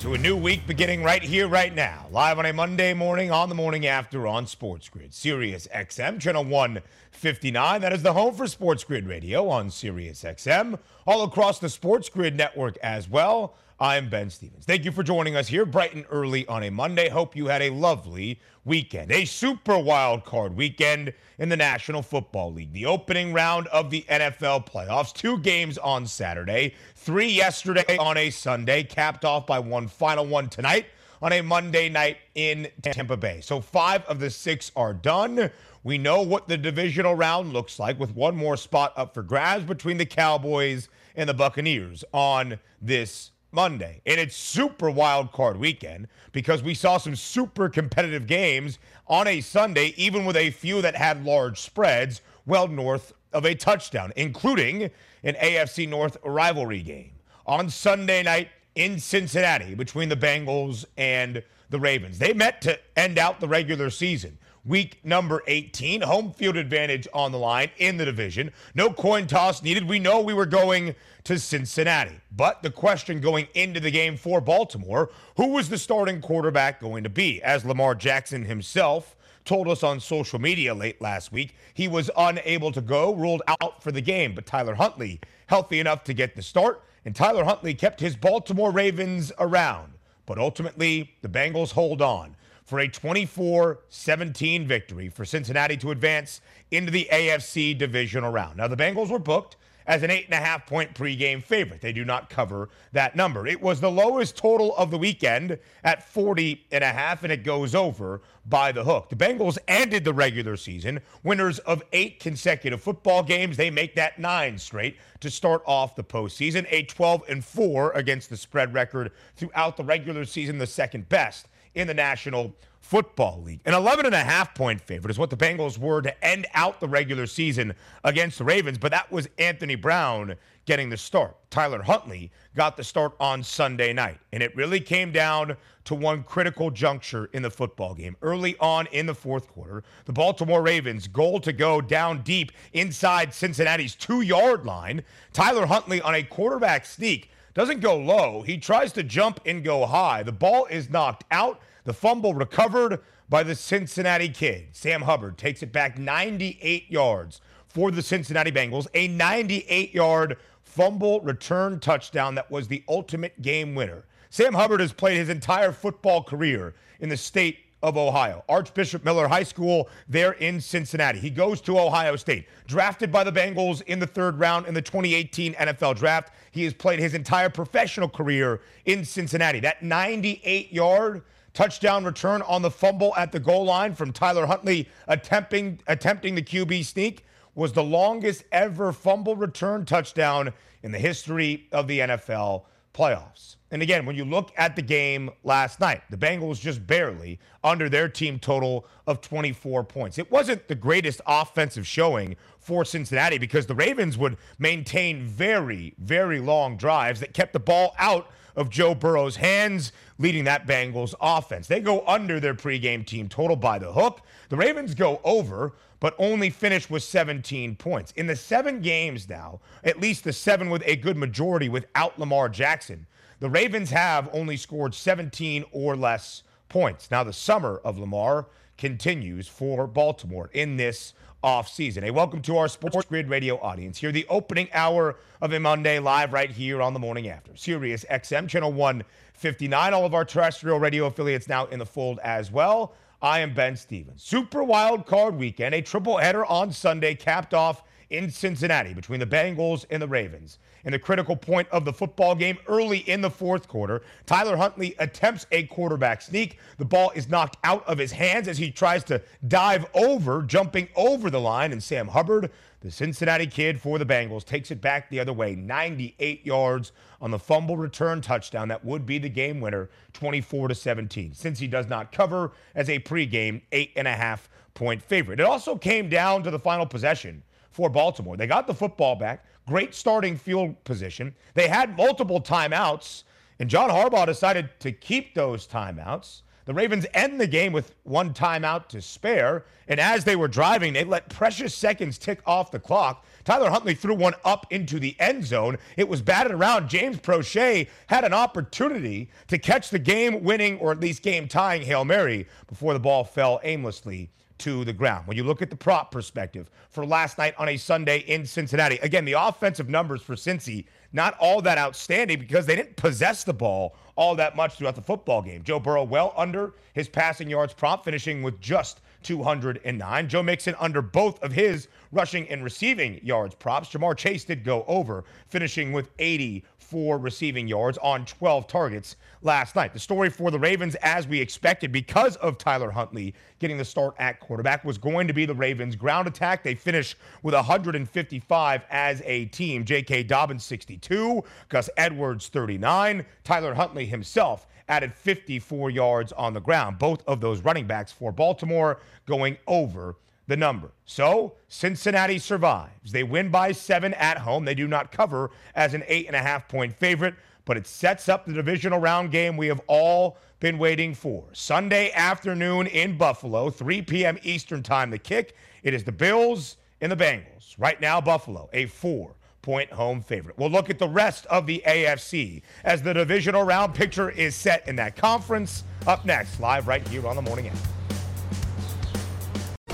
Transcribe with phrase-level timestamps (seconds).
[0.00, 2.06] to a new week beginning right here, right now.
[2.10, 5.12] Live on a Monday morning on the morning after on Sports Grid.
[5.12, 7.82] Sirius XM, channel 159.
[7.82, 10.78] That is the home for Sports Grid Radio on Sirius XM.
[11.06, 13.54] All across the Sports Grid network as well.
[13.82, 14.66] I'm Ben Stevens.
[14.66, 17.08] Thank you for joining us here bright and early on a Monday.
[17.08, 19.10] Hope you had a lovely weekend.
[19.10, 22.74] A super wild card weekend in the National Football League.
[22.74, 25.14] The opening round of the NFL playoffs.
[25.14, 30.50] Two games on Saturday, three yesterday on a Sunday, capped off by one final one
[30.50, 30.84] tonight
[31.22, 33.40] on a Monday night in Tampa Bay.
[33.40, 35.50] So five of the six are done.
[35.84, 39.64] We know what the divisional round looks like with one more spot up for grabs
[39.64, 44.00] between the Cowboys and the Buccaneers on this Monday.
[44.06, 49.40] And it's super wild card weekend because we saw some super competitive games on a
[49.40, 54.90] Sunday, even with a few that had large spreads well north of a touchdown, including
[55.22, 57.12] an AFC North rivalry game
[57.46, 62.18] on Sunday night in Cincinnati between the Bengals and the Ravens.
[62.18, 64.38] They met to end out the regular season.
[64.64, 68.52] Week number 18, home field advantage on the line in the division.
[68.74, 69.88] No coin toss needed.
[69.88, 70.94] We know we were going
[71.24, 72.20] to Cincinnati.
[72.30, 77.04] But the question going into the game for Baltimore who was the starting quarterback going
[77.04, 77.42] to be?
[77.42, 79.16] As Lamar Jackson himself
[79.46, 83.82] told us on social media late last week, he was unable to go, ruled out
[83.82, 84.34] for the game.
[84.34, 88.70] But Tyler Huntley, healthy enough to get the start, and Tyler Huntley kept his Baltimore
[88.70, 89.94] Ravens around.
[90.26, 92.36] But ultimately, the Bengals hold on
[92.70, 96.40] for a 24 17 victory for Cincinnati to advance
[96.70, 98.58] into the AFC divisional round.
[98.58, 99.56] Now, the Bengals were booked
[99.88, 101.80] as an eight and a half point pregame favorite.
[101.80, 103.44] They do not cover that number.
[103.44, 107.42] It was the lowest total of the weekend at 40 and a half, and it
[107.42, 109.08] goes over by the hook.
[109.08, 113.56] The Bengals ended the regular season winners of eight consecutive football games.
[113.56, 116.66] They make that nine straight to start off the postseason.
[116.70, 121.48] A 12 and four against the spread record throughout the regular season, the second best
[121.74, 123.60] in the National Football League.
[123.66, 126.80] An 11 and a half point favorite is what the Bengals were to end out
[126.80, 131.36] the regular season against the Ravens, but that was Anthony Brown getting the start.
[131.50, 136.22] Tyler Huntley got the start on Sunday night, and it really came down to one
[136.22, 138.16] critical juncture in the football game.
[138.22, 143.34] Early on in the fourth quarter, the Baltimore Ravens goal to go down deep inside
[143.34, 145.02] Cincinnati's 2-yard line.
[145.32, 148.42] Tyler Huntley on a quarterback sneak doesn't go low.
[148.42, 150.22] He tries to jump and go high.
[150.22, 151.60] The ball is knocked out.
[151.84, 154.68] The fumble recovered by the Cincinnati kid.
[154.72, 158.86] Sam Hubbard takes it back 98 yards for the Cincinnati Bengals.
[158.94, 164.04] A 98 yard fumble return touchdown that was the ultimate game winner.
[164.30, 168.44] Sam Hubbard has played his entire football career in the state of Ohio.
[168.48, 171.18] Archbishop Moeller High School there in Cincinnati.
[171.18, 172.46] He goes to Ohio State.
[172.66, 176.32] Drafted by the Bengals in the third round in the 2018 NFL Draft.
[176.50, 179.60] He has played his entire professional career in Cincinnati.
[179.60, 184.88] That 98 yard touchdown return on the fumble at the goal line from Tyler Huntley
[185.08, 187.24] attempting attempting the QB sneak
[187.54, 190.52] was the longest ever fumble return touchdown
[190.82, 193.56] in the history of the NFL playoffs.
[193.70, 197.88] And again, when you look at the game last night, the Bengals just barely under
[197.88, 200.18] their team total of 24 points.
[200.18, 206.40] It wasn't the greatest offensive showing for Cincinnati because the Ravens would maintain very, very
[206.40, 211.68] long drives that kept the ball out of Joe Burrow's hands, leading that Bengals offense.
[211.68, 214.22] They go under their pregame team total by the hook.
[214.48, 218.12] The Ravens go over, but only finished with 17 points.
[218.16, 222.48] In the seven games now, at least the seven with a good majority without Lamar
[222.48, 223.06] Jackson,
[223.38, 227.10] the Ravens have only scored 17 or less points.
[227.10, 228.46] Now, the summer of Lamar
[228.76, 231.12] continues for Baltimore in this
[231.44, 232.02] offseason.
[232.02, 235.98] Hey, welcome to our Sports Grid radio audience here, the opening hour of a Monday
[235.98, 237.56] live right here on the morning after.
[237.56, 239.94] Sirius XM, channel 159.
[239.94, 242.94] All of our terrestrial radio affiliates now in the fold as well.
[243.22, 244.22] I am Ben Stevens.
[244.22, 249.26] Super wild card weekend, a triple header on Sunday, capped off in Cincinnati between the
[249.26, 250.58] Bengals and the Ravens.
[250.84, 254.94] In the critical point of the football game early in the fourth quarter, Tyler Huntley
[254.98, 256.58] attempts a quarterback sneak.
[256.78, 260.88] The ball is knocked out of his hands as he tries to dive over, jumping
[260.96, 262.50] over the line, and Sam Hubbard
[262.80, 267.30] the Cincinnati kid for the Bengals takes it back the other way, 98 yards on
[267.30, 271.32] the fumble return touchdown that would be the game winner, 24 to 17.
[271.32, 275.40] Cincy does not cover as a pregame eight and a half point favorite.
[275.40, 278.38] It also came down to the final possession for Baltimore.
[278.38, 281.34] They got the football back, great starting field position.
[281.52, 283.24] They had multiple timeouts,
[283.58, 286.42] and John Harbaugh decided to keep those timeouts.
[286.66, 289.64] The Ravens end the game with one timeout to spare.
[289.88, 293.24] And as they were driving, they let precious seconds tick off the clock.
[293.44, 295.78] Tyler Huntley threw one up into the end zone.
[295.96, 296.88] It was batted around.
[296.88, 301.82] James Proche had an opportunity to catch the game winning or at least game tying
[301.82, 305.26] Hail Mary before the ball fell aimlessly to the ground.
[305.26, 308.98] When you look at the prop perspective for last night on a Sunday in Cincinnati,
[308.98, 313.52] again, the offensive numbers for Cincy not all that outstanding because they didn't possess the
[313.52, 315.62] ball all that much throughout the football game.
[315.62, 320.28] Joe Burrow well under his passing yards prop, finishing with just 209.
[320.28, 323.90] Joe Mixon under both of his rushing and receiving yards props.
[323.90, 329.76] Ja'Marr Chase did go over, finishing with 80 for receiving yards on 12 targets last
[329.76, 329.92] night.
[329.92, 334.16] The story for the Ravens, as we expected, because of Tyler Huntley getting the start
[334.18, 336.64] at quarterback, was going to be the Ravens' ground attack.
[336.64, 339.84] They finish with 155 as a team.
[339.84, 340.24] J.K.
[340.24, 346.98] Dobbins 62, Gus Edwards 39, Tyler Huntley himself added 54 yards on the ground.
[346.98, 350.16] Both of those running backs for Baltimore going over
[350.50, 350.90] the number.
[351.06, 353.12] So Cincinnati survives.
[353.12, 354.64] They win by seven at home.
[354.64, 358.28] They do not cover as an eight and a half point favorite, but it sets
[358.28, 361.44] up the divisional round game we have all been waiting for.
[361.52, 364.38] Sunday afternoon in Buffalo, 3 p.m.
[364.42, 365.54] Eastern time, the kick.
[365.84, 367.76] It is the Bills and the Bengals.
[367.78, 370.58] Right now, Buffalo, a four point home favorite.
[370.58, 374.88] We'll look at the rest of the AFC as the divisional round picture is set
[374.88, 375.84] in that conference.
[376.08, 377.78] Up next, live right here on the morning end.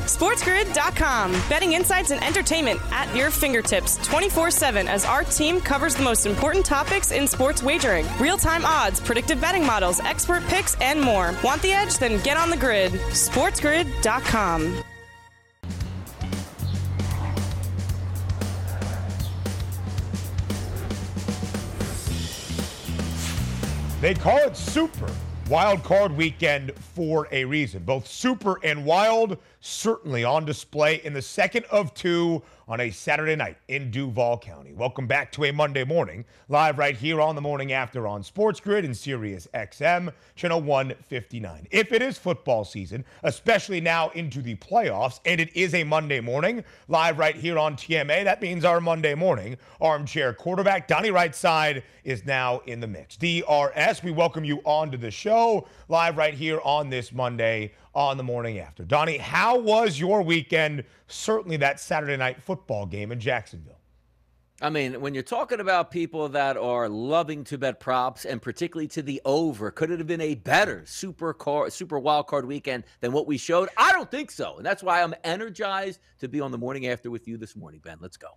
[0.06, 1.32] SportsGrid.com.
[1.48, 6.26] Betting insights and entertainment at your fingertips 24 7 as our team covers the most
[6.26, 11.34] important topics in sports wagering real time odds, predictive betting models, expert picks, and more.
[11.42, 11.98] Want the edge?
[11.98, 12.92] Then get on the grid.
[12.92, 14.82] SportsGrid.com.
[24.00, 25.10] They call it Super
[25.48, 27.82] Wild Card Weekend for a reason.
[27.82, 33.36] Both Super and Wild certainly on display in the second of two on a Saturday
[33.36, 34.72] night in Duval County.
[34.72, 38.58] Welcome back to a Monday morning, live right here on the morning after on Sports
[38.58, 41.68] Grid and Sirius XM, channel 159.
[41.70, 46.20] If it is football season, especially now into the playoffs, and it is a Monday
[46.20, 51.82] morning, live right here on TMA, that means our Monday morning armchair quarterback, Donnie Rightside,
[52.02, 53.16] is now in the mix.
[53.16, 58.18] DRS, we welcome you on to the show, live right here on this Monday on
[58.18, 58.84] the morning after.
[58.84, 60.84] Donnie, how was your weekend?
[61.08, 63.80] Certainly that Saturday night football game in Jacksonville.
[64.60, 68.88] I mean, when you're talking about people that are loving to bet props and particularly
[68.88, 72.84] to the over, could it have been a better super car, super wild card weekend
[73.00, 73.70] than what we showed?
[73.78, 74.56] I don't think so.
[74.58, 77.80] And that's why I'm energized to be on the morning after with you this morning,
[77.82, 77.96] Ben.
[78.00, 78.28] Let's go.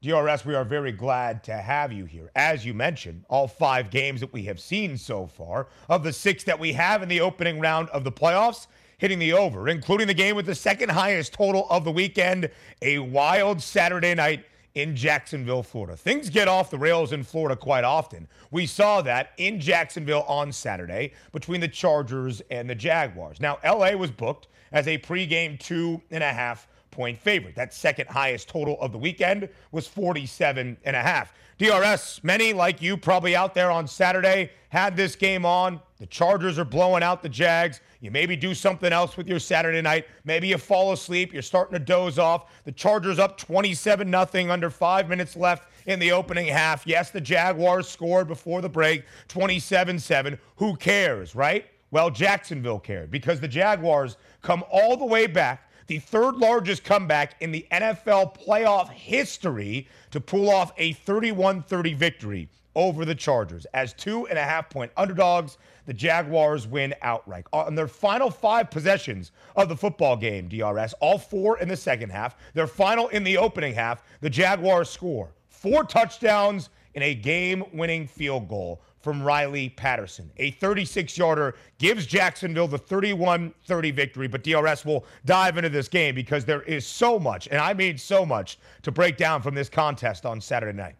[0.00, 2.30] DRS, we are very glad to have you here.
[2.36, 6.44] As you mentioned, all five games that we have seen so far, of the six
[6.44, 8.68] that we have in the opening round of the playoffs,
[8.98, 12.48] hitting the over, including the game with the second highest total of the weekend,
[12.80, 14.44] a wild Saturday night
[14.76, 15.96] in Jacksonville, Florida.
[15.96, 18.28] Things get off the rails in Florida quite often.
[18.52, 23.40] We saw that in Jacksonville on Saturday between the Chargers and the Jaguars.
[23.40, 26.68] Now, LA was booked as a pregame two and a half
[26.98, 27.54] point favorite.
[27.54, 31.32] That second highest total of the weekend was 47 and a half.
[31.56, 35.80] DRS, many like you probably out there on Saturday had this game on.
[35.98, 37.80] The Chargers are blowing out the Jags.
[38.00, 40.08] You maybe do something else with your Saturday night.
[40.24, 41.32] Maybe you fall asleep.
[41.32, 42.50] You're starting to doze off.
[42.64, 46.84] The Chargers up 27 nothing under five minutes left in the opening half.
[46.84, 50.36] Yes, the Jaguars scored before the break 27 7.
[50.56, 51.64] Who cares, right?
[51.92, 57.34] Well, Jacksonville cared because the Jaguars come all the way back the third largest comeback
[57.40, 63.66] in the NFL playoff history to pull off a 31 30 victory over the Chargers.
[63.74, 67.46] As two and a half point underdogs, the Jaguars win outright.
[67.52, 71.76] Uh, on their final five possessions of the football game, DRS, all four in the
[71.76, 77.14] second half, their final in the opening half, the Jaguars score four touchdowns in a
[77.14, 80.30] game winning field goal from Riley Patterson.
[80.38, 85.88] A 36 yarder gives Jacksonville the 31 30 victory, but DRS will dive into this
[85.88, 89.54] game because there is so much, and I mean so much, to break down from
[89.54, 90.96] this contest on Saturday night.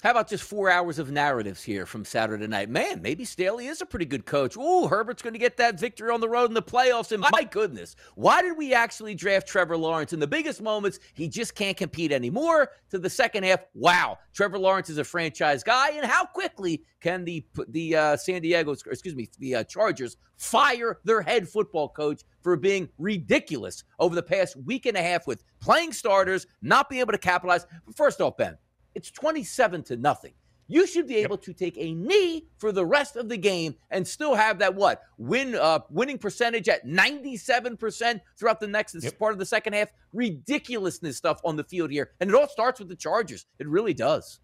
[0.00, 2.70] How about just four hours of narratives here from Saturday night?
[2.70, 4.56] Man, maybe Staley is a pretty good coach.
[4.56, 7.10] Ooh, Herbert's going to get that victory on the road in the playoffs.
[7.10, 10.12] And my goodness, why did we actually draft Trevor Lawrence?
[10.12, 12.70] In the biggest moments, he just can't compete anymore.
[12.90, 15.90] To the second half, wow, Trevor Lawrence is a franchise guy.
[15.90, 21.00] And how quickly can the the uh, San Diego, excuse me, the uh, Chargers fire
[21.02, 25.42] their head football coach for being ridiculous over the past week and a half with
[25.58, 27.66] playing starters, not being able to capitalize?
[27.96, 28.56] First off, Ben.
[28.98, 30.32] It's 27 to nothing.
[30.66, 31.42] You should be able yep.
[31.42, 35.02] to take a knee for the rest of the game and still have that what
[35.18, 39.16] win uh, winning percentage at 97% throughout the next yep.
[39.16, 39.92] part of the second half.
[40.12, 43.46] Ridiculousness stuff on the field here, and it all starts with the Chargers.
[43.60, 44.40] It really does.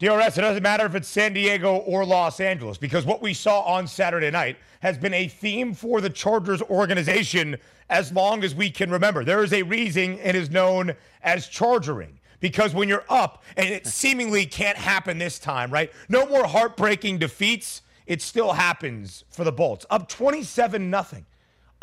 [0.00, 3.60] DRS, it doesn't matter if it's San Diego or Los Angeles because what we saw
[3.60, 7.56] on Saturday night has been a theme for the Chargers organization
[7.90, 9.24] as long as we can remember.
[9.24, 13.86] There is a reason it is known as chargering because when you're up and it
[13.86, 15.92] seemingly can't happen this time, right?
[16.08, 17.82] No more heartbreaking defeats.
[18.06, 19.84] It still happens for the Bolts.
[19.90, 21.26] Up 27 nothing.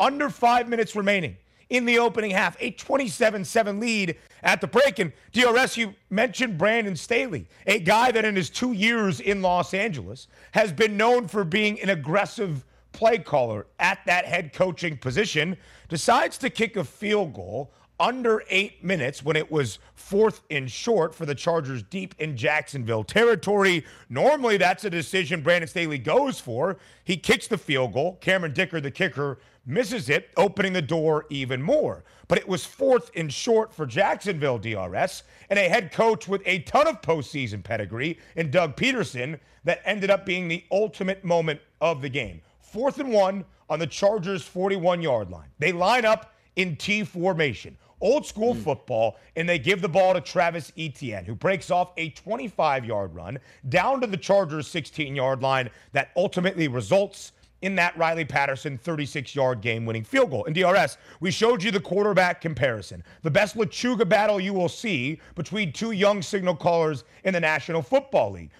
[0.00, 1.36] Under 5 minutes remaining
[1.68, 6.94] in the opening half, a 27-7 lead at the break and DRS you mentioned Brandon
[6.94, 11.44] Staley, a guy that in his 2 years in Los Angeles has been known for
[11.44, 15.56] being an aggressive play caller at that head coaching position,
[15.88, 21.14] decides to kick a field goal under eight minutes when it was fourth and short
[21.14, 23.84] for the Chargers deep in Jacksonville territory.
[24.08, 26.76] Normally, that's a decision Brandon Staley goes for.
[27.04, 28.18] He kicks the field goal.
[28.20, 32.04] Cameron Dicker, the kicker, misses it, opening the door even more.
[32.28, 36.60] But it was fourth and short for Jacksonville DRS and a head coach with a
[36.60, 42.02] ton of postseason pedigree in Doug Pederson that ended up being the ultimate moment of
[42.02, 42.42] the game.
[42.60, 45.48] Fourth and one on the Chargers' 41 yard line.
[45.58, 48.62] They line up in T formation old school mm.
[48.62, 53.14] football, and they give the ball to Travis Etienne, who breaks off a 25 yard
[53.14, 53.38] run
[53.68, 59.34] down to the Chargers' 16 yard line that ultimately results in that Riley Patterson 36
[59.34, 60.44] yard game winning field goal.
[60.44, 65.20] In DRS, we showed you the quarterback comparison, the best Lechuga battle you will see
[65.34, 68.50] between two young signal callers in the National Football League.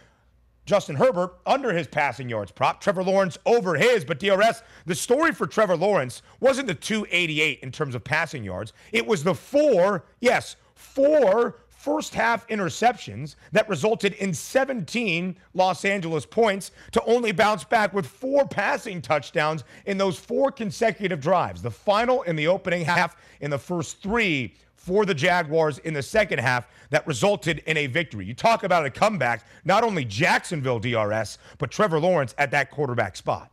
[0.66, 4.04] Justin Herbert under his passing yards prop, Trevor Lawrence over his.
[4.04, 8.73] But DRS, the story for Trevor Lawrence wasn't the 288 in terms of passing yards.
[8.92, 11.56] It was the four, yes, four
[11.87, 18.04] first half interceptions that resulted in 17 Los Angeles points to only bounce back with
[18.04, 21.62] four passing touchdowns in those four consecutive drives.
[21.62, 24.54] The final in the opening half in the first three
[24.87, 28.25] for the Jaguars in the second half that resulted in a victory.
[28.25, 33.16] You talk about a comeback, not only Jacksonville DRS, but Trevor Lawrence at that quarterback
[33.16, 33.50] spot.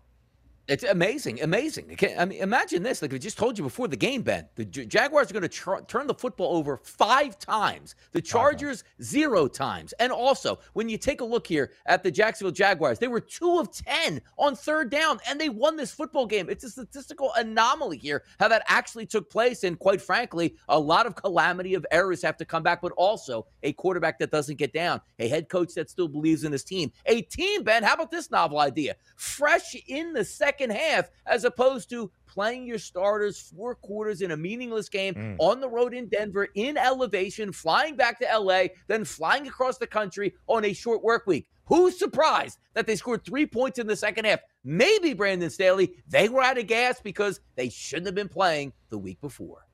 [0.69, 1.97] It's amazing, amazing.
[2.17, 3.01] I mean, imagine this.
[3.01, 4.47] Like we just told you before the game, Ben.
[4.55, 7.95] The Jaguars are going to tr- turn the football over five times.
[8.13, 9.93] The Chargers zero times.
[9.99, 13.59] And also, when you take a look here at the Jacksonville Jaguars, they were two
[13.59, 16.49] of ten on third down, and they won this football game.
[16.49, 19.65] It's a statistical anomaly here how that actually took place.
[19.65, 23.47] And quite frankly, a lot of calamity of errors have to come back, but also
[23.63, 26.89] a quarterback that doesn't get down, a head coach that still believes in his team,
[27.05, 27.63] a team.
[27.63, 28.95] Ben, how about this novel idea?
[29.17, 34.31] Fresh in the second second half as opposed to playing your starters four quarters in
[34.31, 35.35] a meaningless game mm.
[35.39, 39.87] on the road in Denver in elevation, flying back to LA, then flying across the
[39.87, 41.47] country on a short work week.
[41.65, 44.41] Who's surprised that they scored three points in the second half?
[44.63, 45.95] Maybe Brandon Staley.
[46.07, 49.65] They were out of gas because they shouldn't have been playing the week before.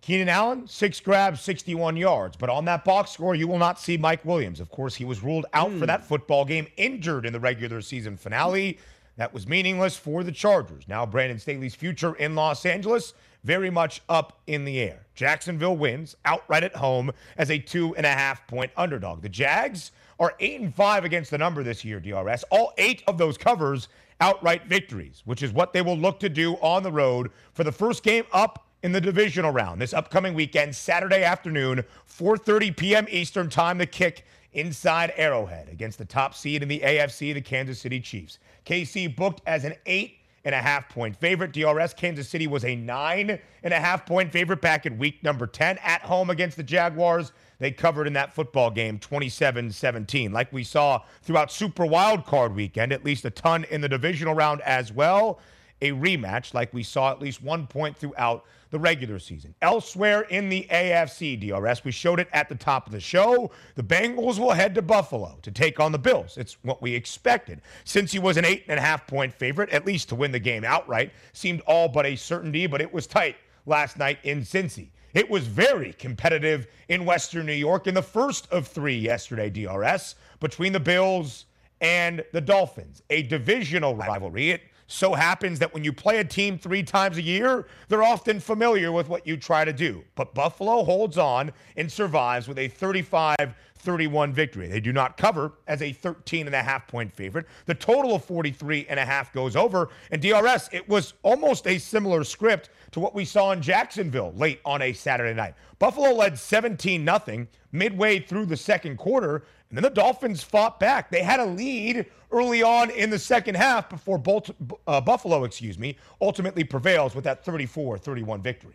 [0.00, 2.36] Keenan Allen, six grabs, 61 yards.
[2.36, 4.60] But on that box score, you will not see Mike Williams.
[4.60, 5.80] Of course, he was ruled out mm.
[5.80, 8.78] for that football game, injured in the regular season finale.
[9.18, 10.84] That was meaningless for the Chargers.
[10.86, 15.06] Now, Brandon Staley's future in Los Angeles, very much up in the air.
[15.16, 19.22] Jacksonville wins outright at home as a two and a half point underdog.
[19.22, 22.44] The Jags are eight and five against the number this year, DRS.
[22.52, 23.88] All eight of those covers
[24.20, 27.72] outright victories, which is what they will look to do on the road for the
[27.72, 33.06] first game up in the divisional round this upcoming weekend, Saturday afternoon, 4:30 p.m.
[33.10, 33.78] Eastern Time.
[33.78, 38.38] The kick inside Arrowhead against the top seed in the AFC, the Kansas City Chiefs.
[38.66, 40.14] KC booked as an eight
[40.44, 41.52] and a half point favorite.
[41.52, 45.46] DRS Kansas City was a nine and a half point favorite back in week number
[45.46, 47.32] 10 at home against the Jaguars.
[47.58, 50.32] They covered in that football game 27 17.
[50.32, 54.34] Like we saw throughout Super Wild Card weekend, at least a ton in the divisional
[54.34, 55.40] round as well.
[55.82, 59.54] a rematch like we saw at least one point throughout the regular season.
[59.62, 63.50] Elsewhere in the AFC DRS, we showed it at the top of the show.
[63.74, 66.36] The Bengals will head to Buffalo to take on the Bills.
[66.36, 67.62] It's what we expected.
[67.84, 70.64] Cincy was an eight and a half point favorite, at least to win the game
[70.64, 74.88] outright, seemed all but a certainty, but it was tight last night in Cincy.
[75.14, 80.14] It was very competitive in Western New York in the first of three yesterday, DRS,
[80.40, 81.46] between the Bills
[81.80, 84.50] and the Dolphins, a divisional rivalry.
[84.50, 88.40] It so happens that when you play a team three times a year, they're often
[88.40, 90.02] familiar with what you try to do.
[90.14, 94.66] But Buffalo holds on and survives with a 35 31 victory.
[94.66, 97.46] They do not cover as a 13 and a half point favorite.
[97.66, 99.90] The total of 43 and a half goes over.
[100.10, 104.60] And DRS, it was almost a similar script to what we saw in Jacksonville late
[104.64, 105.54] on a Saturday night.
[105.78, 111.10] Buffalo led 17 0 midway through the second quarter, and then the Dolphins fought back.
[111.10, 114.50] They had a lead early on in the second half before Bolt,
[114.86, 118.74] uh, Buffalo, excuse me, ultimately prevails with that 34-31 victory.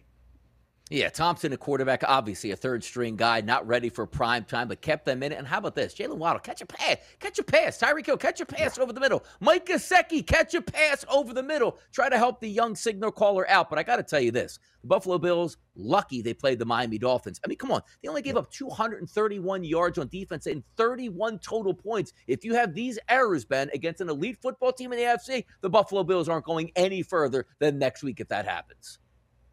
[0.94, 4.80] Yeah, Thompson, a quarterback, obviously a third string guy, not ready for prime time, but
[4.80, 5.40] kept them in it.
[5.40, 5.96] And how about this?
[5.96, 7.80] Jaylen Waddle, catch a pass, catch a pass.
[7.80, 9.26] Tyreek Hill, catch a pass over the middle.
[9.40, 11.80] Mike Gesicki, catch a pass over the middle.
[11.92, 13.72] Try to help the young signal caller out.
[13.72, 17.00] But I got to tell you this the Buffalo Bills, lucky they played the Miami
[17.00, 17.42] Dolphins.
[17.44, 17.82] I mean, come on.
[18.04, 22.14] They only gave up 231 yards on defense and 31 total points.
[22.28, 25.72] If you have these errors, Ben, against an elite football team in the AFC, the
[25.72, 29.00] Buffalo Bills aren't going any further than next week if that happens.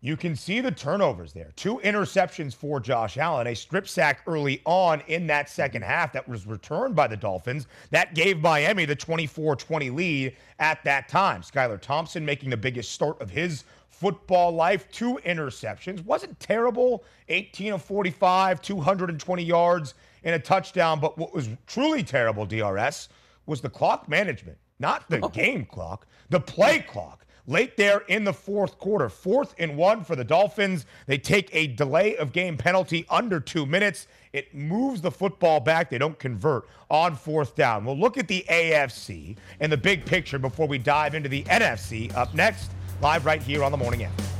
[0.02, 1.52] You can see the turnovers there.
[1.57, 6.26] Two interceptions for Josh Allen, a strip sack early on in that second half that
[6.26, 7.66] was returned by the Dolphins.
[7.90, 11.42] That gave Miami the 24 20 lead at that time.
[11.42, 14.90] Skylar Thompson making the biggest start of his football life.
[14.90, 16.02] Two interceptions.
[16.07, 17.04] Wasn't terrible.
[17.28, 20.99] 18 of 45, 220 yards, and a touchdown.
[20.99, 23.11] But what was truly terrible, DRS,
[23.45, 25.28] was the clock management, not the oh.
[25.28, 29.09] game clock, the play clock late there in the fourth quarter.
[29.09, 30.87] Fourth and one for the Dolphins.
[31.07, 34.07] They take a delay of game penalty under two minutes.
[34.33, 35.90] It moves the football back.
[35.90, 37.85] They don't convert on fourth down.
[37.85, 42.14] We'll look at the AFC and the big picture before we dive into the NFC
[42.14, 42.71] up next,
[43.02, 44.39] live right here on the morning after.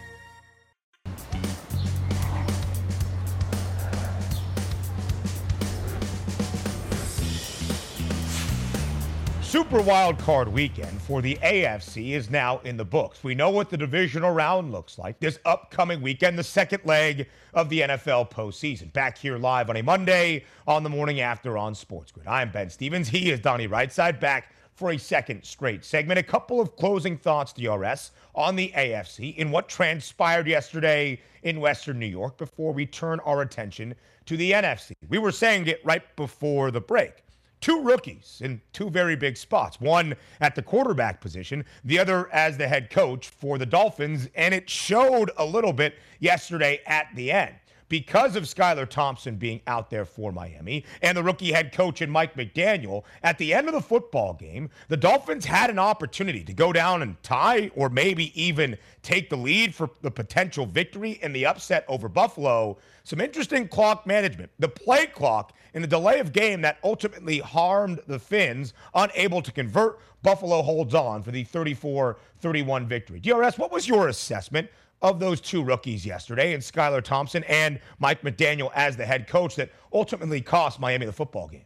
[9.51, 13.21] Super Wild Card weekend for the AFC is now in the books.
[13.21, 17.67] We know what the divisional round looks like this upcoming weekend, the second leg of
[17.67, 18.93] the NFL postseason.
[18.93, 22.27] Back here live on a Monday on the morning after on Sports Grid.
[22.27, 23.09] I'm Ben Stevens.
[23.09, 26.17] He is Donnie Rightside back for a second straight segment.
[26.17, 31.99] A couple of closing thoughts, DRS, on the AFC in what transpired yesterday in Western
[31.99, 33.95] New York before we turn our attention
[34.27, 34.93] to the NFC.
[35.09, 37.25] We were saying it right before the break
[37.61, 39.79] two rookies in two very big spots.
[39.79, 44.27] One at the quarterback position, the other as the head coach for the Dolphins.
[44.35, 47.55] And it showed a little bit yesterday at the end.
[47.87, 52.09] Because of Skylar Thompson being out there for Miami and the rookie head coach and
[52.09, 56.53] Mike McDaniel, at the end of the football game, the Dolphins had an opportunity to
[56.53, 61.33] go down and tie or maybe even take the lead for the potential victory in
[61.33, 62.77] the upset over Buffalo.
[63.03, 64.51] Some interesting clock management.
[64.59, 69.51] The play clock in the delay of game that ultimately harmed the Finns, unable to
[69.51, 69.99] convert.
[70.21, 73.19] Buffalo holds on for the 34 31 victory.
[73.19, 74.69] DRS, what was your assessment
[75.01, 79.55] of those two rookies yesterday and Skylar Thompson and Mike McDaniel as the head coach
[79.55, 81.65] that ultimately cost Miami the football game?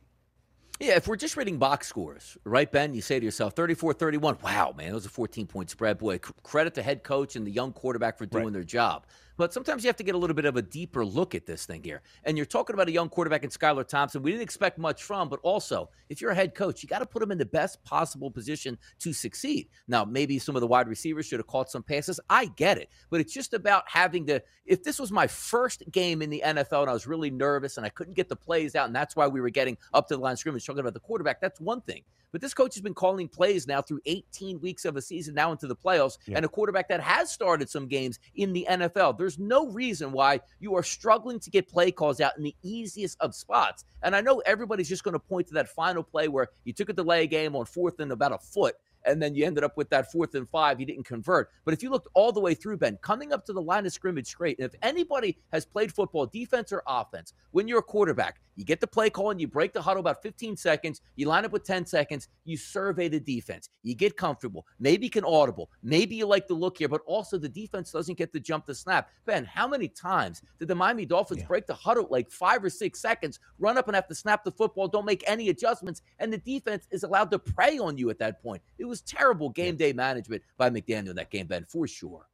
[0.79, 2.93] Yeah, if we're just reading box scores, right, Ben?
[2.93, 4.37] You say to yourself, 34 31.
[4.43, 5.97] Wow, man, that was a 14 point spread.
[5.97, 8.53] Boy, credit the head coach and the young quarterback for doing right.
[8.53, 9.05] their job.
[9.37, 11.65] But sometimes you have to get a little bit of a deeper look at this
[11.65, 12.01] thing here.
[12.23, 14.21] And you're talking about a young quarterback in Skylar Thompson.
[14.21, 17.05] We didn't expect much from, but also, if you're a head coach, you got to
[17.05, 19.67] put him in the best possible position to succeed.
[19.87, 22.19] Now, maybe some of the wide receivers should have caught some passes.
[22.29, 22.89] I get it.
[23.09, 24.41] But it's just about having to.
[24.65, 27.85] If this was my first game in the NFL and I was really nervous and
[27.85, 30.21] I couldn't get the plays out, and that's why we were getting up to the
[30.21, 32.03] line of scrimmage talking about the quarterback, that's one thing.
[32.35, 35.53] But this coach has been calling plays now through 18 weeks of a season, now
[35.53, 36.35] into the playoffs, yeah.
[36.35, 39.17] and a quarterback that has started some games in the NFL.
[39.17, 43.17] There's no reason why you are struggling to get play calls out in the easiest
[43.21, 43.85] of spots.
[44.03, 46.89] And I know everybody's just going to point to that final play where you took
[46.89, 49.89] a delay game on fourth and about a foot and then you ended up with
[49.89, 50.79] that fourth and five.
[50.79, 51.49] You didn't convert.
[51.63, 53.93] But if you looked all the way through, Ben, coming up to the line of
[53.93, 58.39] scrimmage straight, and if anybody has played football, defense or offense, when you're a quarterback,
[58.55, 61.01] you get the play call and you break the huddle about 15 seconds.
[61.15, 62.29] You line up with 10 seconds.
[62.45, 63.69] You survey the defense.
[63.83, 64.65] You get comfortable.
[64.79, 65.69] Maybe can audible.
[65.83, 68.75] Maybe you like the look here, but also the defense doesn't get to jump the
[68.75, 69.09] snap.
[69.25, 71.47] Ben, how many times did the Miami Dolphins yeah.
[71.47, 74.51] break the huddle like five or six seconds, run up and have to snap the
[74.51, 78.19] football, don't make any adjustments, and the defense is allowed to prey on you at
[78.19, 78.61] that point?
[78.77, 82.27] It was terrible game day management by McDaniel in that game, Ben, for sure.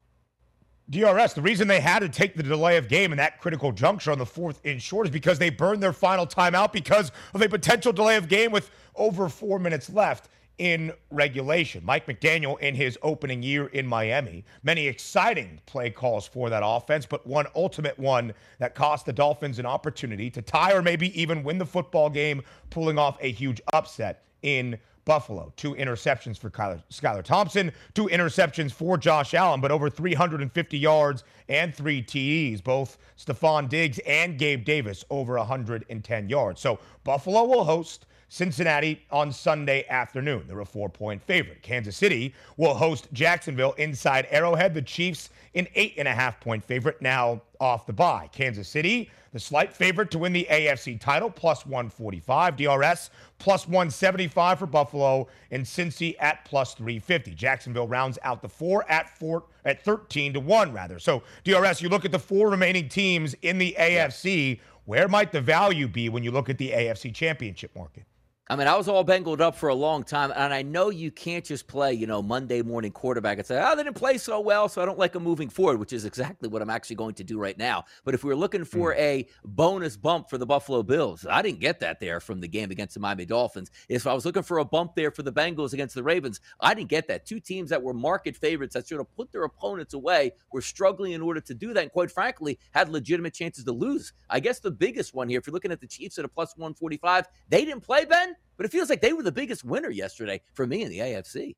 [0.89, 4.11] DRS, the reason they had to take the delay of game in that critical juncture
[4.11, 7.47] on the fourth in short is because they burned their final timeout because of a
[7.47, 11.83] potential delay of game with over four minutes left in regulation.
[11.83, 17.05] Mike McDaniel, in his opening year in Miami, many exciting play calls for that offense,
[17.05, 21.41] but one ultimate one that cost the Dolphins an opportunity to tie or maybe even
[21.41, 25.51] win the football game, pulling off a huge upset in Buffalo.
[25.55, 31.23] Two interceptions for Kyler, Skylar Thompson, two interceptions for Josh Allen, but over 350 yards
[31.49, 32.61] and three TEs.
[32.61, 36.61] Both Stefon Diggs and Gabe Davis over 110 yards.
[36.61, 40.45] So Buffalo will host Cincinnati on Sunday afternoon.
[40.47, 41.61] They're a four point favorite.
[41.61, 44.73] Kansas City will host Jacksonville inside Arrowhead.
[44.73, 48.29] The Chiefs, an eight and a half point favorite, now off the bye.
[48.31, 52.55] Kansas City, the slight favorite to win the AFC title, plus 145.
[52.55, 57.35] DRS, plus 175 for Buffalo, and Cincy at plus 350.
[57.35, 60.99] Jacksonville rounds out the four at four at 13 to 1, rather.
[60.99, 64.61] So, DRS, you look at the four remaining teams in the AFC.
[64.85, 68.05] Where might the value be when you look at the AFC championship market?
[68.51, 71.09] I mean, I was all bengled up for a long time, and I know you
[71.09, 74.41] can't just play, you know, Monday morning quarterback and say, oh, they didn't play so
[74.41, 77.13] well, so I don't like them moving forward, which is exactly what I'm actually going
[77.13, 77.85] to do right now.
[78.03, 78.99] But if we are looking for mm.
[78.99, 82.71] a bonus bump for the Buffalo Bills, I didn't get that there from the game
[82.71, 83.71] against the Miami Dolphins.
[83.87, 86.73] If I was looking for a bump there for the Bengals against the Ravens, I
[86.73, 87.25] didn't get that.
[87.25, 91.13] Two teams that were market favorites that should have put their opponents away were struggling
[91.13, 94.11] in order to do that, and quite frankly, had legitimate chances to lose.
[94.29, 96.57] I guess the biggest one here, if you're looking at the Chiefs at a plus
[96.57, 100.41] 145, they didn't play, Ben but it feels like they were the biggest winner yesterday
[100.53, 101.55] for me in the AFC.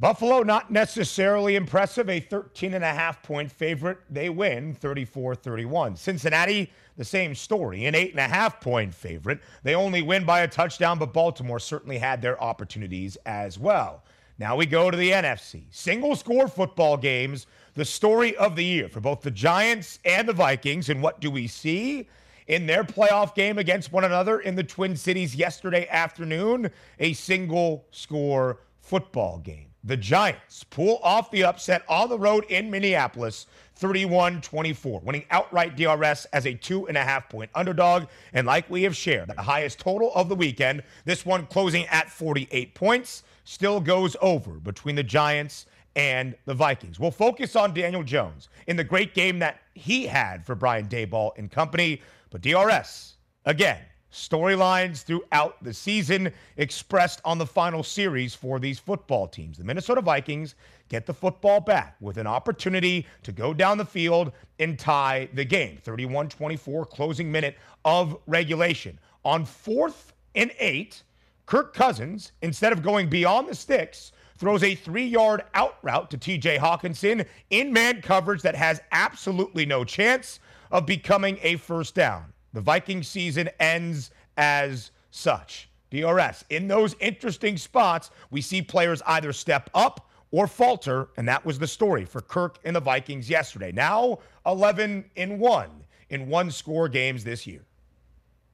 [0.00, 2.08] Buffalo, not necessarily impressive.
[2.08, 3.98] A 13 and a half point favorite.
[4.08, 5.96] They win 34 31.
[5.96, 7.84] Cincinnati, the same story.
[7.86, 9.40] An eight and a half point favorite.
[9.64, 14.04] They only win by a touchdown, but Baltimore certainly had their opportunities as well.
[14.38, 15.64] Now we go to the NFC.
[15.70, 20.32] Single score football games, the story of the year for both the Giants and the
[20.32, 20.90] Vikings.
[20.90, 22.08] And what do we see?
[22.48, 27.84] In their playoff game against one another in the Twin Cities yesterday afternoon, a single
[27.90, 29.66] score football game.
[29.84, 35.76] The Giants pull off the upset on the road in Minneapolis, 31 24, winning outright
[35.76, 38.06] DRS as a two and a half point underdog.
[38.32, 42.10] And like we have shared, the highest total of the weekend, this one closing at
[42.10, 46.98] 48 points, still goes over between the Giants and the Vikings.
[46.98, 51.32] We'll focus on Daniel Jones in the great game that he had for Brian Daboll
[51.36, 52.00] and company.
[52.30, 53.78] But DRS, again,
[54.12, 59.58] storylines throughout the season expressed on the final series for these football teams.
[59.58, 60.54] The Minnesota Vikings
[60.88, 65.44] get the football back with an opportunity to go down the field and tie the
[65.44, 65.78] game.
[65.82, 68.98] 31 24, closing minute of regulation.
[69.24, 71.02] On fourth and eight,
[71.46, 76.18] Kirk Cousins, instead of going beyond the sticks, throws a three yard out route to
[76.18, 82.32] TJ Hockenson in man coverage that has absolutely no chance of becoming a first down.
[82.52, 85.68] The Viking season ends as such.
[85.90, 86.44] DRS.
[86.50, 91.58] In those interesting spots, we see players either step up or falter, and that was
[91.58, 93.72] the story for Kirk and the Vikings yesterday.
[93.72, 95.70] Now 11 in 1
[96.10, 97.64] in one score games this year.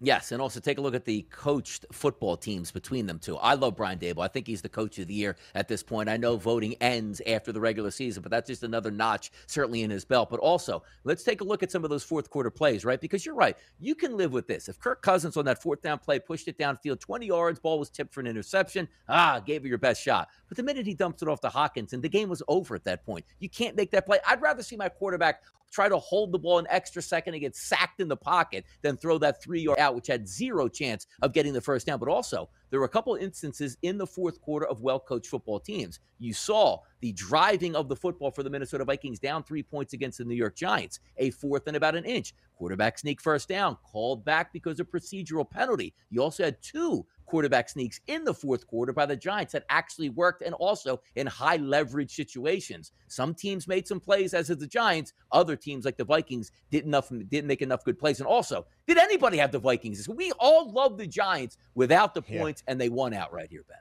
[0.05, 3.39] Yes, and also take a look at the coached football teams between them two.
[3.39, 4.23] I love Brian Daboll.
[4.23, 6.11] I think he's the coach of the year at this point.
[6.11, 9.91] I know voting ends after the regular season, but that's just another notch certainly in
[9.91, 10.29] his belt.
[10.29, 13.01] But also, let's take a look at some of those fourth quarter plays, right?
[13.01, 13.57] Because you're right.
[13.81, 14.69] You can live with this.
[14.69, 17.89] If Kirk Cousins on that fourth down play pushed it downfield 20 yards, ball was
[17.89, 20.29] tipped for an interception, ah, gave it your best shot.
[20.49, 23.07] But the minute he dumps it off to Hockenson, the game was over at that
[23.07, 23.25] point.
[23.39, 24.19] You can't make that play.
[24.29, 25.41] I'd rather see my quarterback
[25.75, 28.97] try to hold the ball an extra second and get sacked in the pocket than
[28.97, 31.99] throw that three yard out, which had zero chance of getting the first down.
[31.99, 35.61] But also, there were a couple instances in the fourth quarter of well coached football
[35.61, 36.01] teams.
[36.19, 40.19] You saw the driving of the football for the Minnesota Vikings down three points against
[40.19, 42.35] the New York Giants, a fourth and about an inch.
[42.57, 45.95] Quarterback sneak first down, called back because of procedural penalty.
[46.11, 50.11] You also had two quarterback sneaks in the fourth quarter by the Giants that actually
[50.11, 52.93] worked and also in high leverage situations.
[53.09, 56.89] Some teams made some plays as of the Giants, other teams like the Vikings didn't
[56.89, 58.21] enough didn't make enough good plays.
[58.21, 60.09] And also, did anybody have the Vikings?
[60.09, 62.63] We all love the Giants without the points.
[62.67, 63.79] And they won outright here, Ben.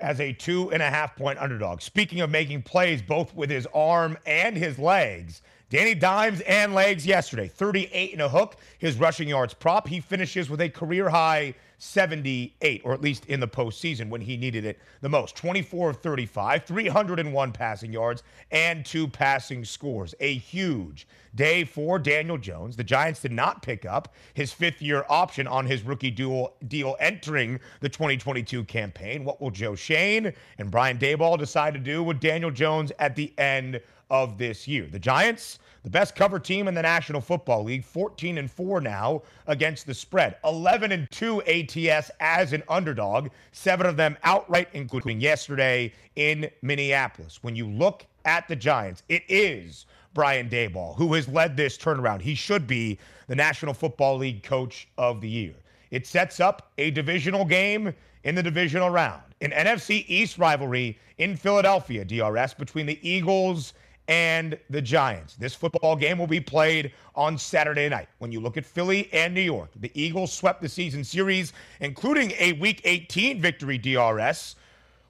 [0.00, 1.80] as a two and a half point underdog.
[1.80, 7.06] Speaking of making plays both with his arm and his legs, Danny Dimes and legs
[7.06, 9.88] yesterday, 38 and a hook, his rushing yards prop.
[9.88, 14.36] He finishes with a career high 78, or at least in the postseason when he
[14.36, 15.36] needed it the most.
[15.36, 20.14] 24 of 35, 301 passing yards, and two passing scores.
[20.20, 22.76] A huge day for Daniel Jones.
[22.76, 26.96] The Giants did not pick up his fifth year option on his rookie dual deal
[27.00, 29.24] entering the 2022 campaign.
[29.24, 33.32] What will Joe Schoen and Brian Daboll decide to do with Daniel Jones at the
[33.38, 34.86] end of this year?
[34.90, 39.22] The Giants the best cover team in the National Football League, 14 and 4 now
[39.46, 40.36] against the spread.
[40.42, 47.40] 11 and 2 ATS as an underdog, 7 of them outright including yesterday in Minneapolis.
[47.42, 52.22] When you look at the Giants, it is Brian Daboll who has led this turnaround.
[52.22, 55.54] He should be the National Football League coach of the year.
[55.90, 57.92] It sets up a divisional game
[58.24, 59.22] in the divisional round.
[59.42, 63.74] An NFC East rivalry in Philadelphia, DRS, between the Eagles
[64.08, 65.36] and the Giants.
[65.36, 68.08] This football game will be played on Saturday night.
[68.18, 72.32] When you look at Philly and New York, the Eagles swept the season series, including
[72.38, 74.56] a Week 18 victory DRS,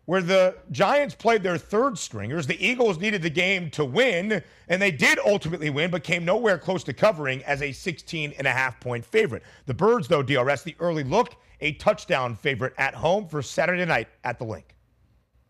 [0.06, 2.46] where the Giants played their third stringers.
[2.46, 6.58] The Eagles needed the game to win, and they did ultimately win, but came nowhere
[6.58, 9.42] close to covering as a 16 and a half point favorite.
[9.66, 14.08] The Birds, though, DRS, the early look, a touchdown favorite at home for Saturday night
[14.24, 14.73] at the Linc.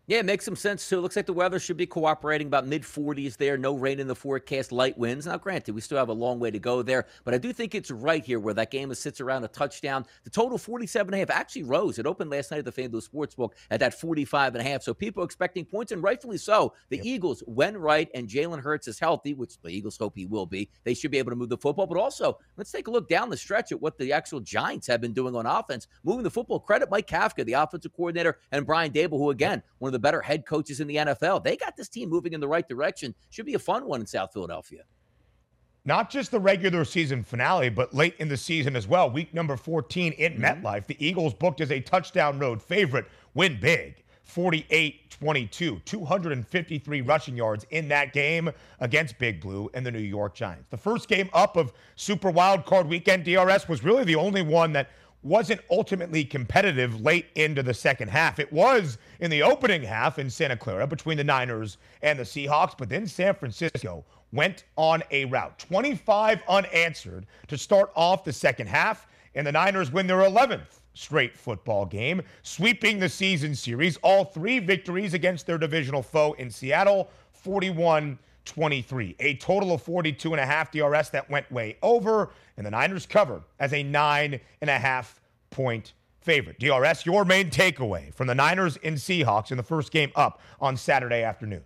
[0.06, 0.98] Yeah, it makes some sense too.
[0.98, 3.56] It looks like the weather should be cooperating about mid 40s there.
[3.56, 5.24] No rain in the forecast, light winds.
[5.24, 7.74] Now, granted, we still have a long way to go there, but I do think
[7.74, 10.04] it's right here where that game sits around a touchdown.
[10.24, 11.98] The total 47 and a half actually rose.
[11.98, 14.82] It opened last night at the FanDuel Sportsbook at that 45 and a half.
[14.82, 16.74] So people are expecting points, and rightfully so.
[16.90, 17.06] The yep.
[17.06, 20.68] Eagles, when right, and Jalen Hurts is healthy, which the Eagles hope he will be,
[20.84, 21.86] they should be able to move the football.
[21.86, 25.00] But also, let's take a look down the stretch at what the actual Giants have
[25.00, 26.60] been doing on offense, moving the football.
[26.60, 30.20] Credit Mike Kafka, the offensive coordinator, and Brian Daboll, who again, one of the better
[30.20, 31.42] head coaches in the NFL.
[31.42, 33.14] They got this team moving in the right direction.
[33.30, 34.83] Should be a fun one in South Philadelphia.
[35.87, 39.11] Not just the regular season finale, but late in the season as well.
[39.11, 40.44] Week number 14 in mm-hmm.
[40.44, 40.87] MetLife.
[40.87, 43.07] The Eagles booked as a touchdown road favorite.
[43.35, 44.02] Win big.
[44.22, 50.35] 48 22, 253 rushing yards in that game against Big Blue and the New York
[50.35, 50.68] Giants.
[50.70, 54.72] The first game up of Super Wild Card Weekend DRS was really the only one
[54.72, 54.90] that
[55.24, 58.38] wasn't ultimately competitive late into the second half.
[58.38, 62.76] It was in the opening half in Santa Clara between the Niners and the Seahawks,
[62.76, 65.58] but then San Francisco went on a route.
[65.58, 71.37] 25 unanswered to start off the second half, and the Niners win their 11th straight
[71.37, 73.96] football game, sweeping the season series.
[73.98, 79.16] All three victories against their divisional foe in Seattle, 41 23.
[79.20, 83.07] A total of 42 and a half DRS that went way over, and the Niners
[83.07, 86.59] covered as a nine and a half point favorite.
[86.59, 90.76] DRS, your main takeaway from the Niners and Seahawks in the first game up on
[90.76, 91.64] Saturday afternoon.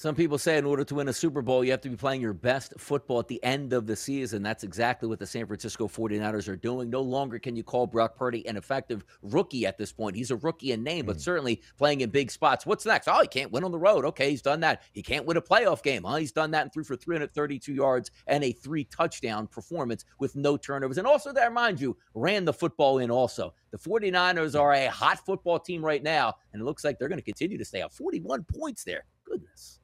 [0.00, 2.22] Some people say in order to win a Super Bowl, you have to be playing
[2.22, 4.42] your best football at the end of the season.
[4.42, 6.88] That's exactly what the San Francisco 49ers are doing.
[6.88, 10.16] No longer can you call Brock Purdy an effective rookie at this point.
[10.16, 11.20] He's a rookie in name, but hmm.
[11.20, 12.64] certainly playing in big spots.
[12.64, 13.08] What's next?
[13.08, 14.06] Oh, he can't win on the road.
[14.06, 14.80] Okay, he's done that.
[14.92, 16.06] He can't win a playoff game.
[16.06, 20.34] Oh, he's done that and threw for 332 yards and a three touchdown performance with
[20.34, 20.96] no turnovers.
[20.96, 23.52] And also, that remind you, ran the football in also.
[23.70, 27.18] The 49ers are a hot football team right now, and it looks like they're going
[27.18, 27.92] to continue to stay out.
[27.92, 29.04] 41 points there.
[29.26, 29.79] Goodness.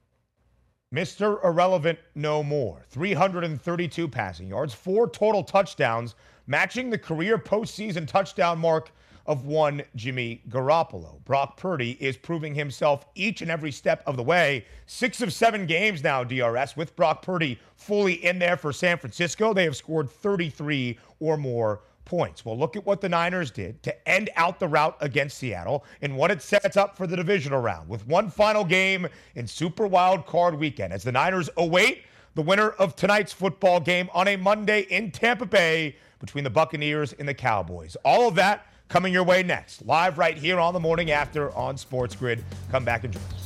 [0.95, 1.43] Mr.
[1.45, 2.85] Irrelevant no more.
[2.91, 6.15] 332 passing yards, four total touchdowns,
[6.47, 8.93] matching the career postseason touchdown mark
[9.27, 11.25] of one Jimmy Garoppolo.
[11.25, 14.65] Brock Purdy is proving himself each and every step of the way.
[14.87, 19.53] Six of seven games now, DRS, with Brock Purdy fully in there for San Francisco.
[19.53, 22.45] They have scored 33 or more points.
[22.45, 26.17] Well, look at what the Niners did to end out the route against Seattle and
[26.17, 30.25] what it sets up for the divisional round with one final game in Super Wild
[30.25, 34.83] Card weekend as the Niners await the winner of tonight's football game on a Monday
[34.83, 37.97] in Tampa Bay between the Buccaneers and the Cowboys.
[38.05, 41.77] All of that coming your way next, live right here on the morning after on
[41.77, 42.45] Sports Grid.
[42.71, 43.46] Come back and join us.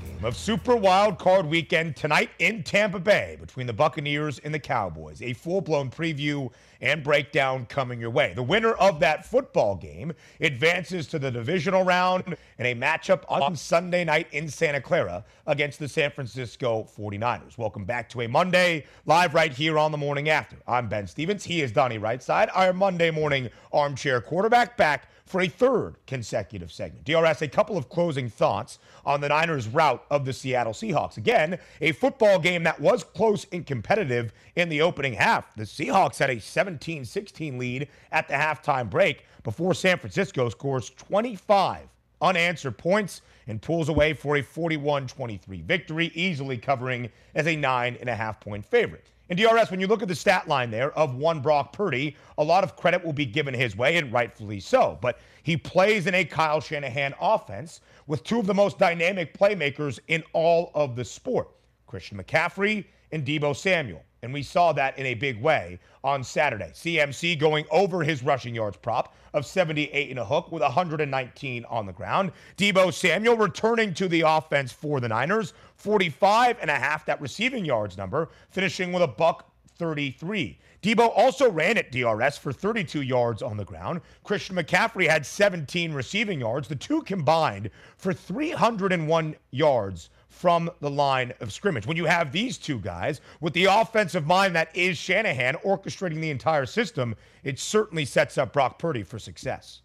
[0.23, 5.19] of Super Wild Card Weekend tonight in Tampa Bay between the Buccaneers and the Cowboys.
[5.21, 8.33] A full blown preview and breakdown coming your way.
[8.35, 13.55] The winner of that football game advances to the divisional round in a matchup on
[13.55, 17.57] Sunday night in Santa Clara against the San Francisco 49ers.
[17.57, 20.57] Welcome back to a Monday live right here on the morning after.
[20.67, 21.43] I'm Ben Stevens.
[21.43, 27.05] He is Donnie Rightside, our Monday morning armchair quarterback back for a third consecutive segment.
[27.05, 31.15] DRS, a couple of closing thoughts on the Niners' route of the Seattle Seahawks.
[31.15, 35.55] Again, a football game that was close and competitive in the opening half.
[35.55, 40.89] The Seahawks had a 17 16 lead at the halftime break before San Francisco scores
[40.91, 41.87] 25
[42.21, 47.97] unanswered points and pulls away for a 41 23 victory, easily covering as a nine
[47.99, 49.07] and a half point favorite.
[49.29, 52.43] In DRS, when you look at the stat line there of one Brock Purdy, a
[52.43, 54.99] lot of credit will be given his way, and rightfully so.
[55.01, 59.99] But he plays in a Kyle Shanahan offense with two of the most dynamic playmakers
[60.09, 61.47] in all of the sport
[61.87, 64.03] Christian McCaffrey and Deebo Samuel.
[64.23, 66.71] And we saw that in a big way on Saturday.
[66.73, 71.85] CMC going over his rushing yards prop of 78 and a hook with 119 on
[71.85, 72.31] the ground.
[72.57, 77.65] Deebo Samuel returning to the offense for the Niners, 45 and a half, that receiving
[77.65, 80.59] yards number, finishing with a buck 33.
[80.83, 84.01] Deebo also ran at DRS for 32 yards on the ground.
[84.23, 86.67] Christian McCaffrey had 17 receiving yards.
[86.67, 91.85] The two combined for 301 yards from the line of scrimmage.
[91.85, 96.31] When you have these two guys with the offensive mind that is Shanahan orchestrating the
[96.31, 99.81] entire system, it certainly sets up Brock Purdy for success.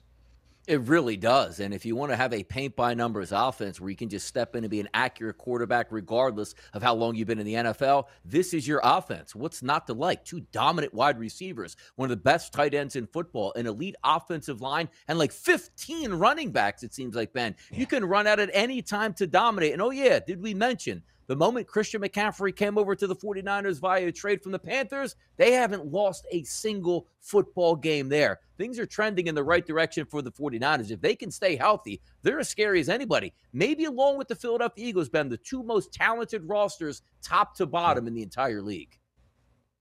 [0.66, 1.60] It really does.
[1.60, 4.26] And if you want to have a paint by numbers offense where you can just
[4.26, 7.54] step in and be an accurate quarterback regardless of how long you've been in the
[7.54, 9.32] NFL, this is your offense.
[9.32, 10.24] What's not to like?
[10.24, 14.60] Two dominant wide receivers, one of the best tight ends in football, an elite offensive
[14.60, 17.54] line, and like 15 running backs, it seems like, Ben.
[17.70, 17.78] Yeah.
[17.78, 19.72] You can run out at any time to dominate.
[19.72, 23.80] And oh, yeah, did we mention the moment Christian McCaffrey came over to the 49ers
[23.80, 28.40] via trade from the Panthers, they haven't lost a single football game there.
[28.58, 30.90] Things are trending in the right direction for the 49ers.
[30.90, 33.32] If they can stay healthy, they're as scary as anybody.
[33.52, 38.06] Maybe along with the Philadelphia Eagles, Ben, the two most talented rosters, top to bottom,
[38.06, 38.98] in the entire league.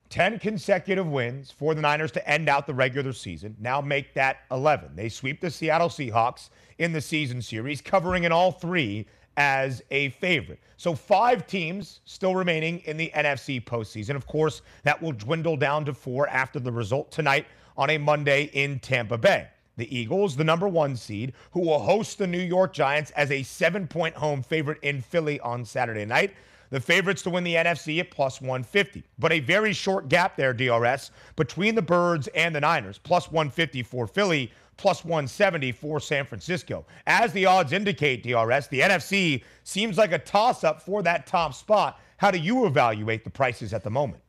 [0.10, 3.56] 10 consecutive wins for the Niners to end out the regular season.
[3.60, 4.96] Now make that 11.
[4.96, 10.10] They sweep the Seattle Seahawks in the season series, covering in all three as a
[10.10, 10.60] favorite.
[10.78, 14.16] So, five teams still remaining in the NFC postseason.
[14.16, 17.46] Of course, that will dwindle down to four after the result tonight
[17.78, 19.48] on a Monday in Tampa Bay.
[19.78, 23.44] The Eagles, the number one seed, who will host the New York Giants as a
[23.44, 26.34] seven point home favorite in Philly on Saturday night.
[26.70, 29.04] The favorites to win the NFC at plus 150.
[29.20, 33.84] But a very short gap there, DRS, between the Birds and the Niners, plus 150
[33.84, 36.86] for Philly, plus 170 for San Francisco.
[37.08, 41.54] As the odds indicate, DRS, the NFC seems like a toss up for that top
[41.54, 42.00] spot.
[42.18, 44.22] How do you evaluate the prices at the moment?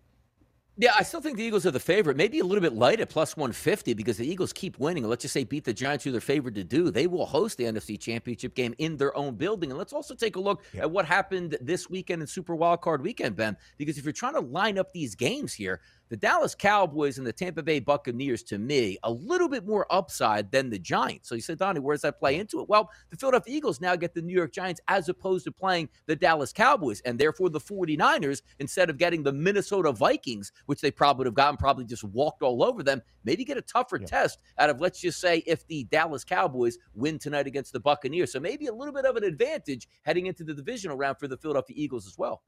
[0.78, 2.18] Yeah, I still think the Eagles are the favorite.
[2.18, 5.04] Maybe a little bit light at plus 150 because the Eagles keep winning.
[5.04, 6.90] let's just say beat the Giants, who they're favored to do.
[6.90, 9.70] They will host the NFC Championship game in their own building.
[9.70, 10.82] And let's also take a look yep.
[10.82, 13.56] at what happened this weekend in Super Wild Card Weekend, Ben.
[13.78, 17.32] Because if you're trying to line up these games here, the Dallas Cowboys and the
[17.32, 21.28] Tampa Bay Buccaneers, to me, a little bit more upside than the Giants.
[21.28, 22.68] So you said, Donnie, where does that play into it?
[22.68, 26.16] Well, the Philadelphia Eagles now get the New York Giants as opposed to playing the
[26.16, 27.00] Dallas Cowboys.
[27.02, 31.34] And therefore, the 49ers, instead of getting the Minnesota Vikings, which they probably would have
[31.34, 34.06] gotten, probably just walked all over them, maybe get a tougher yeah.
[34.06, 38.32] test out of, let's just say, if the Dallas Cowboys win tonight against the Buccaneers.
[38.32, 41.36] So maybe a little bit of an advantage heading into the divisional round for the
[41.36, 42.42] Philadelphia Eagles as well.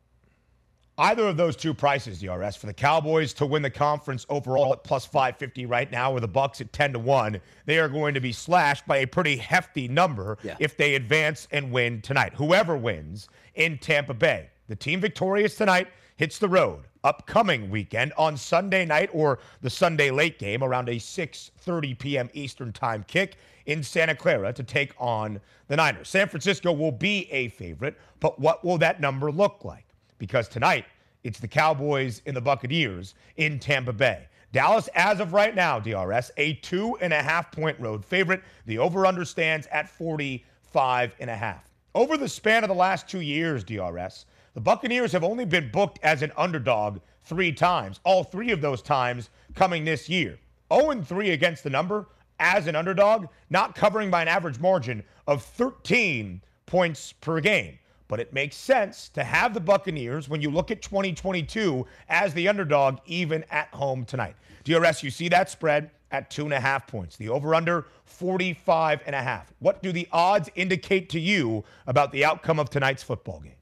[1.00, 4.82] Either of those two prices, DRS, for the Cowboys to win the conference overall at
[4.82, 8.20] plus 550 right now, or the Bucks at 10 to 1, they are going to
[8.20, 10.56] be slashed by a pretty hefty number yeah.
[10.58, 12.34] if they advance and win tonight.
[12.34, 14.50] Whoever wins in Tampa Bay.
[14.66, 20.10] The team victorious tonight hits the road upcoming weekend on Sunday night or the Sunday
[20.10, 22.28] late game around a 6:30 p.m.
[22.32, 26.08] Eastern Time kick in Santa Clara to take on the Niners.
[26.08, 29.87] San Francisco will be a favorite, but what will that number look like?
[30.18, 30.84] Because tonight
[31.24, 34.28] it's the Cowboys and the Buccaneers in Tampa Bay.
[34.52, 38.42] Dallas, as of right now, DRS, a two and a half point road favorite.
[38.66, 41.68] The over under stands at 45 and a half.
[41.94, 45.98] Over the span of the last two years, DRS, the Buccaneers have only been booked
[46.02, 50.38] as an underdog three times, all three of those times coming this year.
[50.72, 52.06] 0 3 against the number
[52.40, 57.78] as an underdog, not covering by an average margin of 13 points per game
[58.08, 62.48] but it makes sense to have the Buccaneers when you look at 2022 as the
[62.48, 64.34] underdog, even at home tonight.
[64.64, 67.16] DRS, you see that spread at two and a half points.
[67.16, 69.52] The over under 45 and a half.
[69.58, 73.52] What do the odds indicate to you about the outcome of tonight's football game?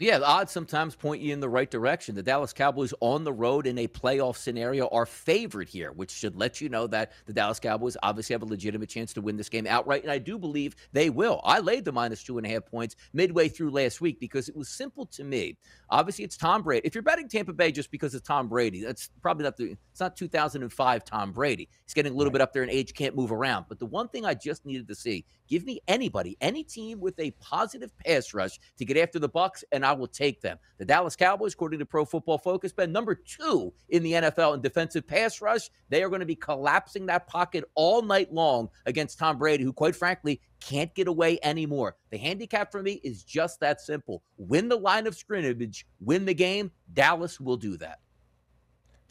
[0.00, 2.16] Yeah, the odds sometimes point you in the right direction.
[2.16, 6.34] The Dallas Cowboys on the road in a playoff scenario are favored here, which should
[6.34, 9.48] let you know that the Dallas Cowboys obviously have a legitimate chance to win this
[9.48, 10.02] game outright.
[10.02, 11.40] And I do believe they will.
[11.44, 14.56] I laid the minus two and a half points midway through last week because it
[14.56, 15.56] was simple to me.
[15.90, 16.84] Obviously, it's Tom Brady.
[16.84, 20.00] If you're betting Tampa Bay just because it's Tom Brady, that's probably not the it's
[20.00, 21.68] not 2005 Tom Brady.
[21.86, 22.38] He's getting a little right.
[22.38, 23.66] bit up there in age, can't move around.
[23.68, 27.18] But the one thing I just needed to see, give me anybody, any team with
[27.18, 30.58] a positive pass rush to get after the Bucks, and I will take them.
[30.78, 34.60] The Dallas Cowboys, according to Pro Football Focus, been number two in the NFL in
[34.60, 35.70] defensive pass rush.
[35.88, 39.72] They are going to be collapsing that pocket all night long against Tom Brady, who,
[39.72, 41.96] quite frankly, can't get away anymore.
[42.10, 44.22] The handicap for me is just that simple.
[44.36, 46.70] Win the line of scrimmage, win the game.
[46.92, 47.98] Dallas will do that.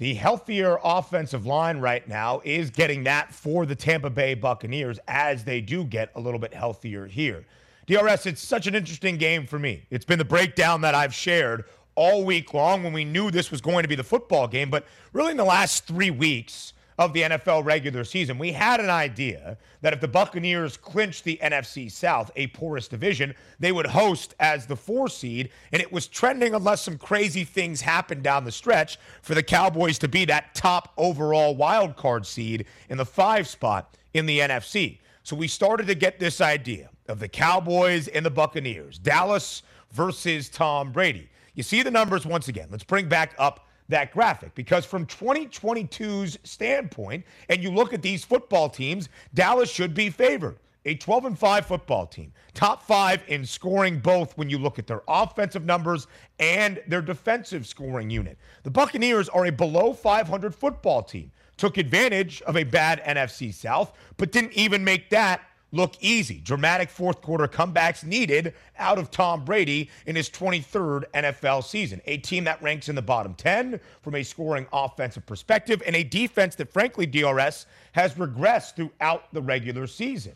[0.03, 5.45] The healthier offensive line right now is getting that for the Tampa Bay Buccaneers as
[5.45, 7.45] they do get a little bit healthier here.
[7.87, 9.85] DRS, it's such an interesting game for me.
[9.89, 11.63] It's been the breakdown that I've shared
[11.95, 14.85] all week long when we knew this was going to be the football game, but
[15.13, 19.57] really in the last three weeks, of the NFL regular season, we had an idea
[19.81, 24.65] that if the Buccaneers clinched the NFC South, a porous division, they would host as
[24.65, 25.49] the four seed.
[25.71, 29.97] And it was trending, unless some crazy things happened down the stretch, for the Cowboys
[29.99, 34.99] to be that top overall wild card seed in the five spot in the NFC.
[35.23, 40.49] So we started to get this idea of the Cowboys and the Buccaneers, Dallas versus
[40.49, 41.29] Tom Brady.
[41.53, 42.67] You see the numbers once again.
[42.71, 48.23] Let's bring back up that graphic because from 2022's standpoint, and you look at these
[48.23, 50.57] football teams, Dallas should be favored.
[50.85, 54.85] A 12 and 5 football team, top five in scoring both when you look at
[54.85, 56.07] their offensive numbers
[56.39, 58.37] and their defensive scoring unit.
[58.63, 63.93] The Buccaneers are a below 500 football team, took advantage of a bad NFC South,
[64.17, 65.41] but didn't even make that
[65.73, 66.35] look easy.
[66.35, 71.99] Dramatic fourth quarter comebacks needed out of Tom Brady in his 23rd NFL season.
[72.05, 76.03] A team that ranks in the bottom 10 from a scoring offensive perspective and a
[76.03, 80.33] defense that, frankly, DRS has regressed throughout the regular season.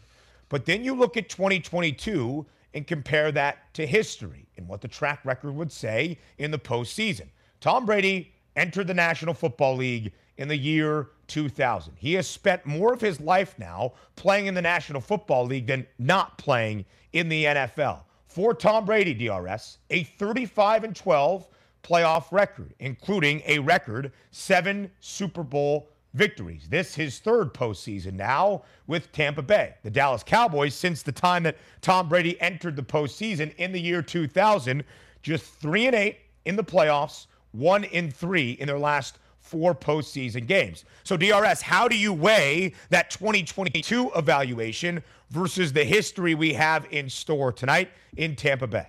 [0.50, 5.24] But then you look at 2022 and compare that to history and what the track
[5.24, 7.28] record would say in the postseason.
[7.62, 11.94] Tom Brady entered the National Football League in the year 2000.
[11.98, 15.86] He has spent more of his life now playing in the National Football League than
[16.00, 18.02] not playing in the NFL.
[18.28, 21.48] For Tom Brady, DRS, a 35 and 12
[21.84, 26.68] playoff record, including a record seven Super Bowl victories.
[26.70, 29.76] This his third postseason now with Tampa Bay.
[29.84, 34.02] The Dallas Cowboys, since the time that Tom Brady entered the postseason in the year
[34.02, 34.84] 2000,
[35.22, 40.46] just three and eight in the playoffs, one in three in their last four postseason
[40.46, 40.86] games.
[41.04, 47.10] So, DRS, how do you weigh that 2022 evaluation versus the history we have in
[47.10, 48.88] store tonight in Tampa Bay?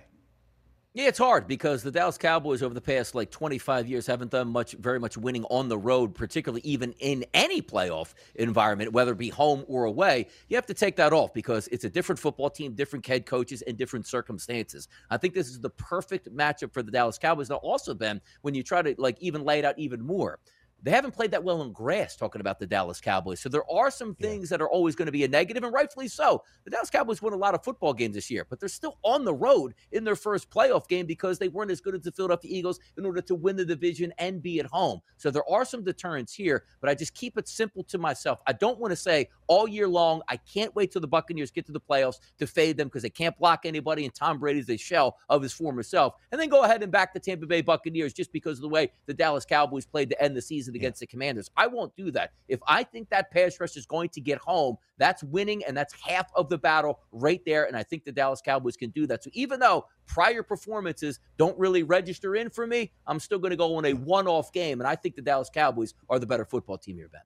[0.95, 4.47] Yeah, it's hard because the Dallas Cowboys over the past like 25 years haven't done
[4.47, 9.19] much, very much winning on the road, particularly even in any playoff environment, whether it
[9.19, 10.25] be home or away.
[10.47, 13.61] You have to take that off because it's a different football team, different head coaches,
[13.61, 14.87] and different circumstances.
[15.11, 17.51] I think this is the perfect matchup for the Dallas Cowboys.
[17.51, 20.39] Now, also, Ben, when you try to like even lay it out even more,
[20.83, 23.39] they haven't played that well in grass, talking about the Dallas Cowboys.
[23.39, 24.57] So there are some things yeah.
[24.57, 26.43] that are always going to be a negative, and rightfully so.
[26.63, 29.25] The Dallas Cowboys won a lot of football games this year, but they're still on
[29.25, 32.51] the road in their first playoff game because they weren't as good as the Philadelphia
[32.53, 34.99] Eagles in order to win the division and be at home.
[35.17, 38.39] So there are some deterrents here, but I just keep it simple to myself.
[38.47, 41.65] I don't want to say all year long, I can't wait till the Buccaneers get
[41.65, 44.77] to the playoffs to fade them because they can't block anybody, and Tom Brady's a
[44.77, 46.15] shell of his former self.
[46.31, 48.91] And then go ahead and back the Tampa Bay Buccaneers just because of the way
[49.07, 51.05] the Dallas Cowboys played to end the season against yeah.
[51.05, 51.49] the Commanders.
[51.57, 52.31] I won't do that.
[52.47, 55.93] If I think that pass rush is going to get home, that's winning, and that's
[55.93, 57.65] half of the battle right there.
[57.65, 59.23] And I think the Dallas Cowboys can do that.
[59.23, 63.57] So even though prior performances don't really register in for me, I'm still going to
[63.57, 64.79] go on a one off game.
[64.81, 67.21] And I think the Dallas Cowboys are the better football team here, Ben.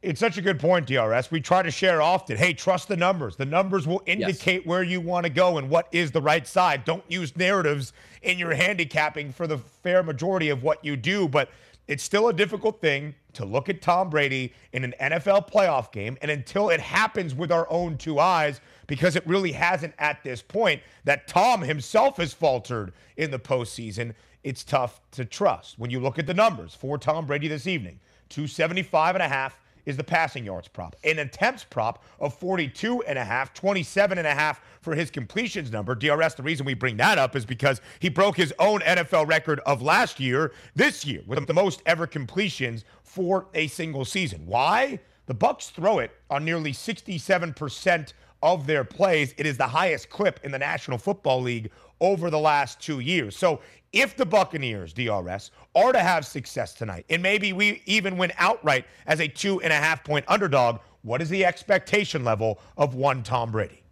[0.00, 1.32] It's such a good point, DRS.
[1.32, 2.36] We try to share often.
[2.36, 3.34] Hey, trust the numbers.
[3.34, 4.66] The numbers will indicate yes.
[4.66, 6.84] where you want to go and what is the right side.
[6.84, 7.92] Don't use narratives
[8.22, 11.28] in your handicapping for the fair majority of what you do.
[11.28, 11.50] But
[11.88, 16.18] it's still a difficult thing to look at Tom Brady in an NFL playoff game.
[16.20, 20.42] And until it happens with our own two eyes, because it really hasn't at this
[20.42, 24.14] point, that Tom himself has faltered in the postseason,
[24.44, 25.78] it's tough to trust.
[25.78, 29.58] When you look at the numbers for Tom Brady this evening, 275 and a half
[29.88, 30.94] is the passing yards prop.
[31.02, 35.72] An attempts prop of 42 and a half, 27 and a half for his completions
[35.72, 35.94] number.
[35.94, 39.60] DRS, the reason we bring that up is because he broke his own NFL record
[39.60, 44.42] of last year, this year, with the most ever completions for a single season.
[44.44, 45.00] Why?
[45.24, 48.12] The Bucks throw it on nearly 67%
[48.42, 49.34] of their plays.
[49.38, 51.70] It is the highest clip in the National Football League
[52.00, 53.36] over the last two years.
[53.36, 53.60] So
[53.92, 58.84] if the Buccaneers, DRS, are to have success tonight, and maybe we even win outright
[59.06, 63.22] as a two and a half point underdog, what is the expectation level of one
[63.22, 63.82] Tom Brady?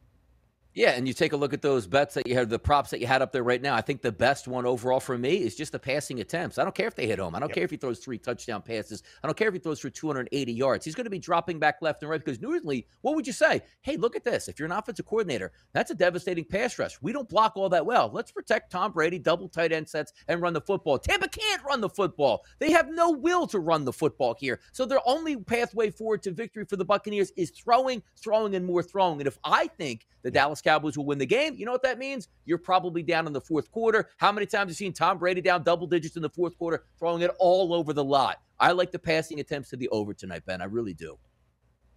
[0.77, 3.01] Yeah, and you take a look at those bets that you had, the props that
[3.01, 3.75] you had up there right now.
[3.75, 6.59] I think the best one overall for me is just the passing attempts.
[6.59, 7.35] I don't care if they hit home.
[7.35, 7.55] I don't yep.
[7.55, 9.03] care if he throws three touchdown passes.
[9.25, 10.85] I don't care if he throws for 280 yards.
[10.85, 13.63] He's going to be dropping back left and right because normally, what would you say?
[13.81, 14.49] Hey, look at this.
[14.49, 17.01] If you're an offensive coordinator, that's a devastating pass rush.
[17.01, 18.11] We don't block all that well.
[18.13, 20.99] Let's protect Tom Brady, double tight end sets, and run the football.
[20.99, 22.45] Tampa can't run the football.
[22.59, 24.61] They have no will to run the football here.
[24.73, 28.83] So their only pathway forward to victory for the Buccaneers is throwing, throwing, and more
[28.83, 29.23] throwing.
[29.23, 31.55] And if I think the Dallas Cowboys will win the game.
[31.57, 32.27] You know what that means?
[32.45, 34.09] You're probably down in the fourth quarter.
[34.17, 36.85] How many times have you seen Tom Brady down double digits in the fourth quarter,
[36.99, 38.41] throwing it all over the lot?
[38.59, 40.61] I like the passing attempts to the over tonight, Ben.
[40.61, 41.19] I really do.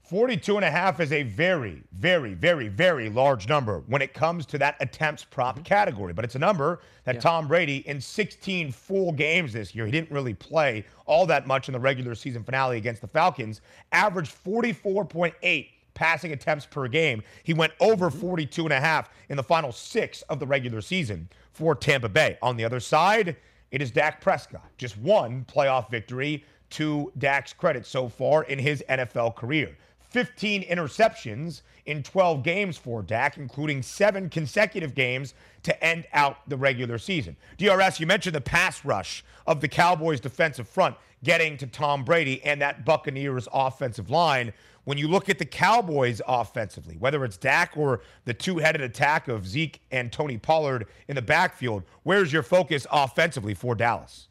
[0.04, 4.46] 42 and a half is a very, very, very, very large number when it comes
[4.48, 5.64] to that attempts prop mm-hmm.
[5.64, 6.14] category.
[6.14, 7.22] But it's a number that yeah.
[7.22, 11.70] Tom Brady, in 16 full games this year, he didn't really play all that much
[11.70, 13.62] in the regular season finale against the Falcons,
[13.92, 15.68] averaged 44.8
[16.00, 17.22] passing attempts per game.
[17.44, 18.22] He went over mm-hmm.
[18.22, 22.38] 42 and a half in the final six of the regular season for Tampa Bay.
[22.42, 23.36] On the other side,
[23.72, 24.66] it is Dak Prescott.
[24.78, 29.76] Just one playoff victory to Dak's credit so far in his NFL career.
[30.00, 35.34] 15 interceptions in 12 games for Dak, including seven consecutive games
[35.64, 37.36] to end out the regular season.
[37.58, 40.96] DRS, you mentioned the pass rush of the Cowboys' defensive front
[41.26, 44.54] getting to Tom Brady and that Buccaneers offensive line
[44.90, 49.28] when you look at the Cowboys offensively, whether it's Dak or the two headed attack
[49.28, 54.30] of Zeke and Tony Pollard in the backfield, where's your focus offensively for Dallas?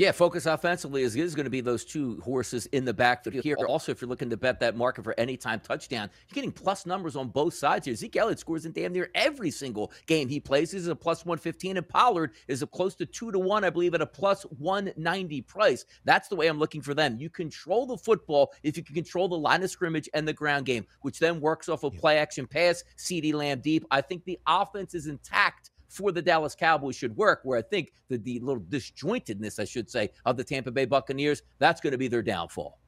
[0.00, 3.58] Yeah, focus offensively is, is going to be those two horses in the backfield here.
[3.68, 7.16] Also, if you're looking to bet that market for anytime touchdown, you're getting plus numbers
[7.16, 7.94] on both sides here.
[7.94, 10.70] Zeke Elliott scores in damn near every single game he plays.
[10.70, 13.68] This is a plus 115, and Pollard is a close to two to one, I
[13.68, 15.84] believe, at a plus 190 price.
[16.06, 17.18] That's the way I'm looking for them.
[17.18, 20.64] You control the football if you can control the line of scrimmage and the ground
[20.64, 23.84] game, which then works off of play action pass, CeeDee Lamb deep.
[23.90, 27.40] I think the offense is intact for the Dallas Cowboys should work.
[27.42, 31.42] Where I think the, the little disjointedness, I should say, of the Tampa Bay Buccaneers,
[31.58, 32.78] that's going to be their downfall.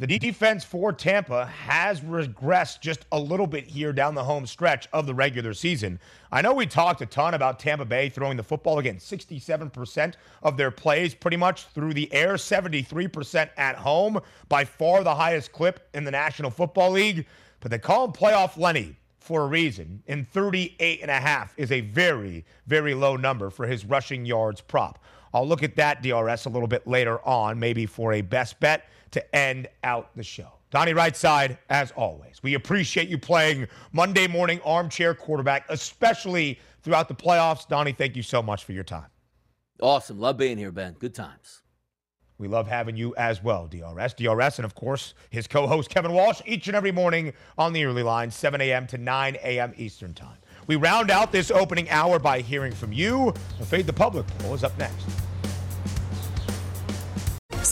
[0.00, 4.86] The defense for Tampa has regressed just a little bit here down the home stretch
[4.92, 5.98] of the regular season.
[6.30, 10.56] I know we talked a ton about Tampa Bay throwing the football again, 67% of
[10.56, 15.88] their plays pretty much through the air, 73% at home, by far the highest clip
[15.94, 17.26] in the National Football League.
[17.58, 18.94] But they call him playoff Lenny
[19.28, 23.66] for a reason, and 38 and a half is a very, very low number for
[23.66, 24.98] his rushing yards prop.
[25.34, 28.88] I'll look at that DRS a little bit later on, maybe for a best bet
[29.10, 30.48] to end out the show.
[30.70, 37.14] Donnie Rightside, as always, we appreciate you playing Monday morning armchair quarterback, especially throughout the
[37.14, 37.68] playoffs.
[37.68, 39.08] Donnie, thank you so much for your time.
[39.78, 40.18] Awesome.
[40.18, 40.96] Love being here, Ben.
[40.98, 41.60] Good times.
[42.38, 44.14] We love having you as well, DRS.
[44.14, 47.84] DRS, and of course, his co host, Kevin Walsh, each and every morning on the
[47.84, 48.86] early line, 7 a.m.
[48.86, 49.74] to 9 a.m.
[49.76, 50.38] Eastern Time.
[50.68, 53.32] We round out this opening hour by hearing from you.
[53.64, 55.27] Fade the Public poll is up next.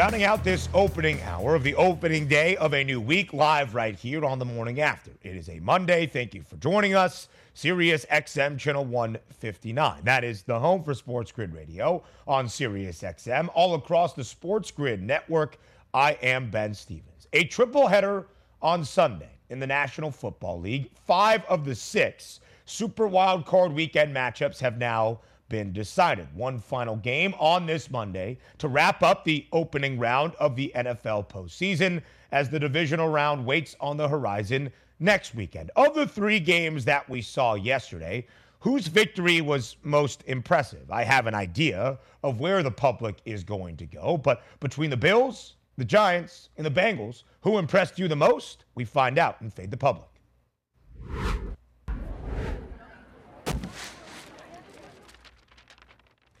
[0.00, 3.94] Rounding out this opening hour of the opening day of a new week, live right
[3.94, 5.10] here on the morning after.
[5.22, 6.06] It is a Monday.
[6.06, 7.28] Thank you for joining us.
[7.52, 10.00] Sirius XM Channel 159.
[10.04, 13.50] That is the home for Sports Grid Radio on Sirius XM.
[13.52, 15.58] All across the Sports Grid network,
[15.92, 17.28] I am Ben Stevens.
[17.34, 18.26] A triple header
[18.62, 20.90] on Sunday in the National Football League.
[21.06, 25.20] Five of the six Super Wild Card Weekend matchups have now
[25.50, 26.26] been decided.
[26.34, 31.28] One final game on this Monday to wrap up the opening round of the NFL
[31.28, 32.00] postseason
[32.32, 35.70] as the divisional round waits on the horizon next weekend.
[35.76, 38.26] Of the three games that we saw yesterday,
[38.60, 40.90] whose victory was most impressive?
[40.90, 44.96] I have an idea of where the public is going to go, but between the
[44.96, 48.64] Bills, the Giants, and the Bengals, who impressed you the most?
[48.74, 50.06] We find out and Fade the Public.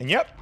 [0.00, 0.40] And yep,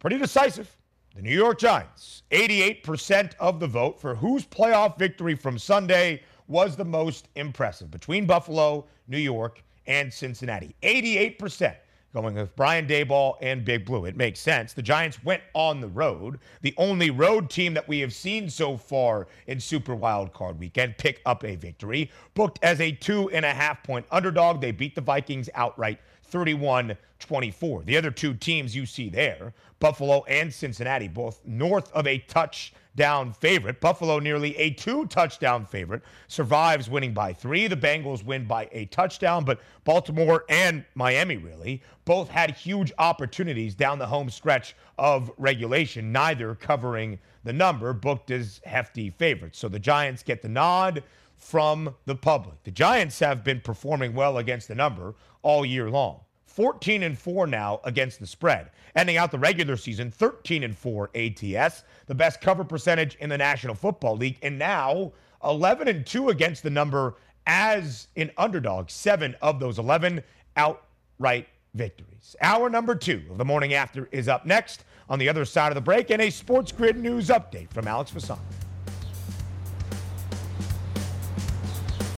[0.00, 0.76] pretty decisive.
[1.14, 6.74] The New York Giants, 88% of the vote for whose playoff victory from Sunday was
[6.74, 10.74] the most impressive between Buffalo, New York, and Cincinnati.
[10.82, 11.76] 88%.
[12.12, 14.04] going with Brian Daboll and Big Blue.
[14.04, 14.72] It makes sense.
[14.72, 16.40] The Giants went on the road.
[16.60, 20.98] The only road team that we have seen so far in Super Wild Card Weekend
[20.98, 22.10] pick up a victory.
[22.34, 26.96] Booked as a two and a half point underdog, they beat the Vikings outright 31
[27.22, 27.84] 24.
[27.84, 33.32] The other two teams you see there, Buffalo and Cincinnati, both north of a touchdown
[33.32, 33.80] favorite.
[33.80, 37.66] Buffalo, nearly a two touchdown favorite, survives winning by three.
[37.66, 43.74] The Bengals win by a touchdown, but Baltimore and Miami, really, both had huge opportunities
[43.74, 49.58] down the home stretch of regulation, neither covering the number, booked as hefty favorites.
[49.58, 51.02] So the Giants get the nod
[51.36, 52.62] from the public.
[52.62, 56.20] The Giants have been performing well against the number all year long.
[56.52, 58.70] 14 and 4 now against the spread.
[58.94, 63.38] Ending out the regular season 13 and 4 ATS, the best cover percentage in the
[63.38, 65.12] National Football League and now
[65.44, 67.14] 11 and 2 against the number
[67.46, 68.90] as an underdog.
[68.90, 70.22] 7 of those 11
[70.56, 72.36] outright victories.
[72.40, 75.74] Hour number 2 of the morning after is up next on the other side of
[75.74, 78.38] the break and a Sports Grid news update from Alex Fasano.